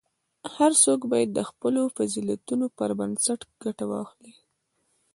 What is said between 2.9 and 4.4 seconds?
بنسټ ګټه واخلي.